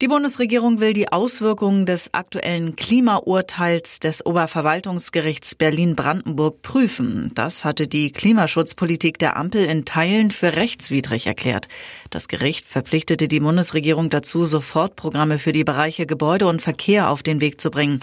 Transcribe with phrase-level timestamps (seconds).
[0.00, 7.32] Die Bundesregierung will die Auswirkungen des aktuellen Klimaurteils des Oberverwaltungsgerichts Berlin-Brandenburg prüfen.
[7.34, 11.66] Das hatte die Klimaschutzpolitik der Ampel in Teilen für rechtswidrig erklärt.
[12.10, 17.40] Das Gericht verpflichtete die Bundesregierung dazu, Sofortprogramme für die Bereiche Gebäude und Verkehr auf den
[17.40, 17.98] Weg zu bringen.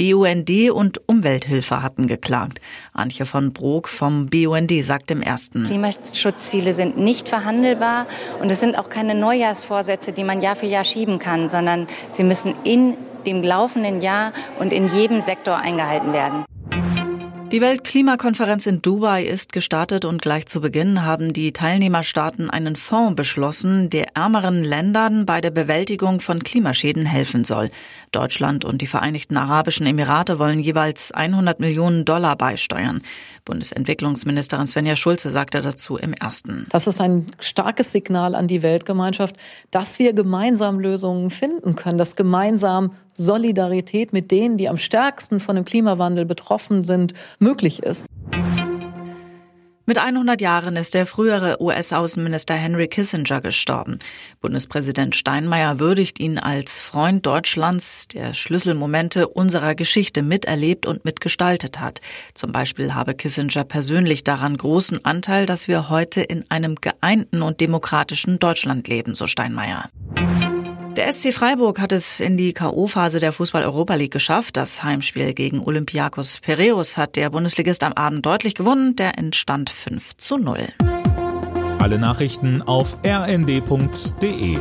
[0.00, 2.58] BUND und Umwelthilfe hatten geklagt.
[2.94, 5.64] Antje von Brok vom BUND sagt im ersten.
[5.64, 8.06] Klimaschutzziele sind nicht verhandelbar
[8.40, 12.24] und es sind auch keine Neujahrsvorsätze, die man Jahr für Jahr schieben kann, sondern sie
[12.24, 16.46] müssen in dem laufenden Jahr und in jedem Sektor eingehalten werden.
[17.52, 23.16] Die Weltklimakonferenz in Dubai ist gestartet und gleich zu Beginn haben die Teilnehmerstaaten einen Fonds
[23.16, 27.70] beschlossen, der ärmeren Ländern bei der Bewältigung von Klimaschäden helfen soll.
[28.12, 33.02] Deutschland und die Vereinigten Arabischen Emirate wollen jeweils 100 Millionen Dollar beisteuern.
[33.44, 36.68] Bundesentwicklungsministerin Svenja Schulze sagte dazu im ersten.
[36.70, 39.34] Das ist ein starkes Signal an die Weltgemeinschaft,
[39.72, 45.56] dass wir gemeinsam Lösungen finden können, dass gemeinsam Solidarität mit denen, die am stärksten von
[45.56, 48.06] dem Klimawandel betroffen sind, möglich ist.
[49.90, 53.98] Mit 100 Jahren ist der frühere US-Außenminister Henry Kissinger gestorben.
[54.40, 62.00] Bundespräsident Steinmeier würdigt ihn als Freund Deutschlands, der Schlüsselmomente unserer Geschichte miterlebt und mitgestaltet hat.
[62.34, 67.60] Zum Beispiel habe Kissinger persönlich daran großen Anteil, dass wir heute in einem geeinten und
[67.60, 69.90] demokratischen Deutschland leben, so Steinmeier.
[70.96, 74.56] Der SC Freiburg hat es in die K.O.-Phase der Fußball-Europa League geschafft.
[74.56, 78.96] Das Heimspiel gegen Olympiakos Piraeus hat der Bundesligist am Abend deutlich gewonnen.
[78.96, 80.58] Der entstand 5 zu 0.
[81.78, 84.58] Alle Nachrichten auf rnd.de